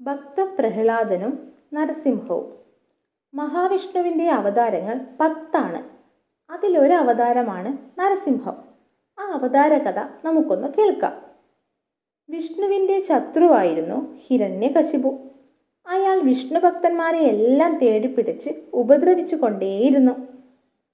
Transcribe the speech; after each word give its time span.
ഭക്തപ്രഹ്ലാദനും 0.00 1.52
നരസിംഹവും. 1.72 2.52
മഹാവിഷ്ണുവിന്റെ 3.34 4.30
അവതാരങ്ങൾ 4.30 5.00
പത്താണ്. 5.20 5.82
അതിലൊരു 6.52 6.92
അവതാരമാണ് 6.92 8.00
നരസിംഹം. 8.00 8.56
ആ 9.18 9.30
അവതാര 9.32 9.78
കഥ 9.78 9.98
നമുക്കൊന്ന് 10.24 10.68
കേൾക്കാം. 10.68 11.22
വിഷ്ണുവിന്റെ 12.30 13.00
ശത്രുവായിരുന്നു 13.00 14.16
ഹിരണ്യകശിപു. 14.26 15.18
അയാൾ 15.88 16.20
വിഷ്ണുഭക്തന്മാരെ 16.20 17.18
എല്ലാം 17.18 17.78
തേടിപ്പിടിച്ച് 17.78 18.50
ഉപദ്രവിച്ചു 18.72 19.36
കൊണ്ടേയിരുന്നു. 19.36 20.12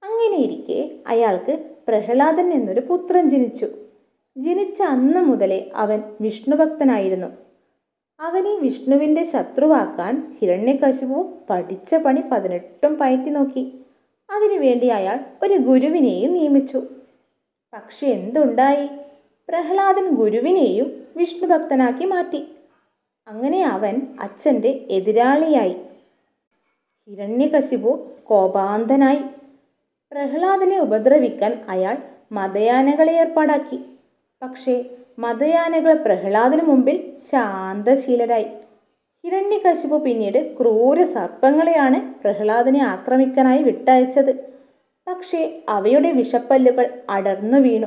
അങ്ങനെയിരിക്കെ 0.04 0.98
അയാൾക്ക് 1.06 1.70
പ്രഹ്ലാദൻ 1.88 2.52
എന്നൊരു 2.52 2.80
പുത്രൻ 2.80 3.28
ജനിച്ചു. 3.28 3.66
ജനിച്ച 4.36 4.82
അന്ന് 4.82 5.20
മുതലേ 5.20 5.70
അവൻ 5.74 6.02
വിഷ്ണുഭക്തനായിരുന്നു 6.20 7.43
അവനെ 8.24 8.58
വിഷ്ണുവിന്റെ 8.58 9.24
ശത്രുവാക്കാൻ 9.24 10.36
ഹിരണ്യകശിപു 10.40 11.32
പഠിച്ച 11.50 11.94
പണി 11.94 12.20
പതിനെട്ടും 12.20 12.98
പയറ്റി 12.98 13.30
നോക്കി. 13.30 13.84
അതിനുവേണ്ടി 14.30 14.86
അയാൾ 14.86 15.20
ഒരു 15.42 15.54
ഗുരുവിനെയും 15.54 16.32
നിയമിച്ചു. 16.32 16.82
പക്ഷെ 17.74 18.06
എന്തുണ്ടായി? 18.06 18.86
പ്രഹ്ലാദൻ 19.48 20.08
ഗുരുവിനെയും 20.08 21.04
വിഷ്ണുഭക്തനാക്കി 21.16 22.04
മാറ്റി. 22.04 22.56
അങ്ങനെ 23.28 23.64
അവൻ 23.64 24.16
അച്ഛന്റെ 24.20 24.86
എതിരാളിയായി. 24.90 25.76
ഹിരണ്യകശിപു 27.08 28.08
കോപാന്തനായി. 28.24 29.20
പ്രഹ്ലാദനെ 30.12 30.78
ഉപദ്രവിക്കാൻ 30.80 31.64
അയാൾ 31.68 31.96
മതയാനകളെ 32.32 33.12
ഏർപ്പാടാക്കി. 33.12 33.93
പക്ഷേ 34.44 34.84
മതയാനകൾ 35.18 35.94
പ്രഹ്ലാദന് 35.94 36.60
മുമ്പിൽ 36.60 37.12
ശാന്തശീലരായി. 37.30 38.46
ഹിരണ്യകശിപു 39.24 39.96
പിന്നീട് 39.96 40.58
ക്രൂര 40.58 41.04
സർപ്പങ്ങളെയാണ് 41.04 42.14
പ്രഹ്ലാദനെ 42.22 42.82
ആക്രമിക്കാനായി 42.82 43.62
വിട്ടയച്ചത്. 43.62 44.32
പക്ഷേ 45.08 45.62
അവയുടെ 45.68 46.10
വിഷപ്പല്ലുകൾ 46.10 47.00
അടർന്നു 47.10 47.58
വീണു. 47.58 47.86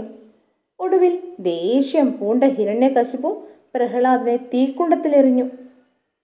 ഒടുവിൽ 0.80 1.20
ദേഷ്യം 1.40 2.20
പൂണ്ട 2.20 2.44
ഹിരണ്യകശിപു 2.44 3.44
പ്രഹ്ലാദനെ 3.76 4.38
തീക്കുണ്ടത്തിലെറിഞ്ഞു. 4.38 5.44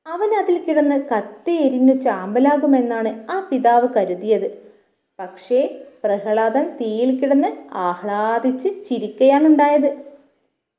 അവൻ 0.08 0.36
അതിൽ 0.44 0.58
കിടന്ന് 0.58 1.04
കത്തി 1.10 1.52
എരിഞ്ഞു 1.52 1.94
ചാമ്പലാകുമെന്നാണ് 1.94 3.32
ആ 3.32 3.48
പിതാവ് 3.52 3.88
കരുതിയത്. 3.94 4.72
പക്ഷേ 5.20 5.82
പ്രഹ്ലാദൻ 6.04 6.78
തീയിൽ 6.82 7.20
കിടന്ന് 7.20 7.48
ആഹ്ലാദിച്ച് 7.74 8.70
ചിരിക്കയാണുണ്ടായത്. 8.90 10.13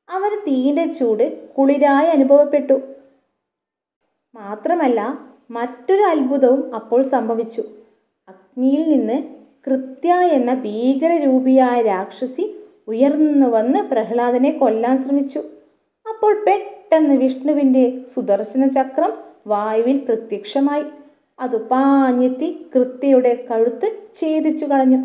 അവന് 0.09 0.37
തീയിന്റെ 0.47 0.85
ചൂട് 0.85 1.49
കുളിരായി 1.53 2.07
അനുഭവപ്പെട്ടു. 2.07 2.81
മാത്രമല്ല 4.35 5.19
മറ്റൊരു 5.51 6.01
അത്ഭുതവും 6.01 6.75
അപ്പോൾ 6.75 7.01
സംഭവിച്ചു. 7.03 7.63
അഗ്നിയിൽ 8.27 8.89
നിന്ന് 8.89 9.23
കൃത്യ 9.67 10.13
എന്ന 10.13 10.53
ഭീകരരൂപിയായ 10.53 11.81
രാക്ഷസി 11.81 12.55
ഉയർന്നു 12.87 13.47
വന്ന് 13.47 13.79
പ്രഹ്ലാദനെ 13.79 14.51
കൊല്ലാൻ 14.51 14.97
ശ്രമിച്ചു. 14.97 15.39
അപ്പോൾ 16.09 16.43
പെട്ടെന്ന് 16.45 17.15
വിഷ്ണുവിന്റെ 17.15 18.01
സുദർശന 18.15 18.67
ചക്രം 18.67 19.13
വായുവിൽ 19.47 19.97
പ്രത്യക്ഷമായി. 19.97 20.85
അത് 21.39 21.67
പാഞ്ഞെത്തി 21.69 22.69
കൃത്യയുടെ 22.75 23.45
കഴുത്ത് 23.51 23.87
ഛേദിച്ചു 24.21 24.65
കളഞ്ഞു 24.65 24.99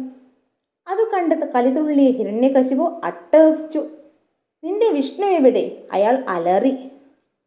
അത് 0.87 1.11
കണ്ട് 1.12 1.53
കലിതുള്ളിയ 1.53 2.11
ഹിരണ്യകശിപു 2.11 3.01
അട്ടഹസിച്ചു. 3.05 3.83
നിന്റെ 4.64 4.89
വിഷ്ണു 4.89 5.27
എവിടെ? 5.27 5.83
അയാൾ 5.92 6.25
അലറി. 6.28 6.75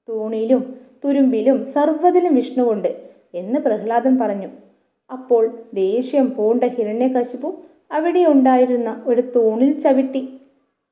തൂണിലും 0.10 0.76
തുരുമ്പിലും 1.06 1.66
സർവതിലും 1.66 2.36
വിഷ്ണുവുണ്ട് 2.36 3.10
എന്ന് 3.34 3.60
പ്രഹ്ലാദൻ 3.60 4.18
പറഞ്ഞു. 4.18 4.48
അപ്പോൾ 5.12 5.44
ദേഷ്യം 5.74 6.36
പൂണ്ട 6.36 6.64
ഹിരണ്യകശിപു 6.64 7.62
അവിടെ 7.92 8.26
ഉണ്ടായിരുന്ന 8.26 9.04
ഒരു 9.06 9.22
തൂണിൽ 9.22 9.80
ചവിട്ടി. 9.80 10.40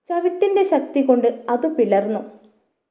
ചവിട്ടിന്റെ 0.10 0.64
ശക്തി 0.64 1.02
കൊണ്ട് 1.02 1.28
അത് 1.50 1.76
പിളർന്നു. 1.76 2.20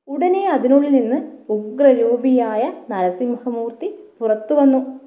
ഉടനെ 0.08 0.48
അതിനുള്ളിൽ 0.48 0.92
നിന്ന് 0.92 1.18
ഉഗ്രരൂപിയായ 1.52 2.72
നരസിംഹമൂർത്തി 2.90 3.94
പുറത്തു 4.20 4.54
വന്നു. 4.54 5.00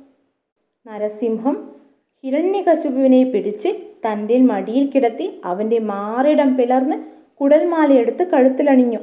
നരസിംഹം 0.87 1.75
ഹിരണ്യകശുപുവിനെ 2.23 3.23
പിടിച്ച് 3.23 3.69
തന്റെ 4.05 4.37
മടിയിൽ 4.37 4.85
കിടത്തി 4.87 5.41
അവന്റെ 5.45 5.79
മാറിടം 5.79 6.57
പിളർന്ന് 6.57 7.22
കുടൽമാലയെടുത്ത് 7.41 8.23
കഴുത്തിലണിഞ്ഞു. 8.23 8.99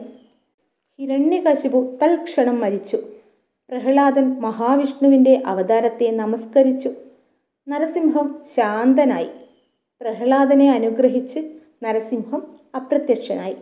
ഹിരണ്യകശിപു 1.00 1.98
തൽക്ഷണം 2.02 2.60
മരിച്ചു. 2.60 2.96
പ്രഹ്ലാദൻ 3.70 4.40
മഹാവിഷ്ണുവിന്റെ 4.40 5.42
അവതാരത്തെ 5.46 6.10
നമസ്കരിച്ചു. 6.10 6.90
നരസിംഹം 7.68 8.42
ശാന്തനായി. 8.56 9.28
പ്രഹ്ലാദനെ 10.00 10.70
അനുഗ്രഹിച്ച് 10.70 11.40
നരസിംഹം 11.82 12.42
അപ്രത്യക്ഷനായി. 12.76 13.56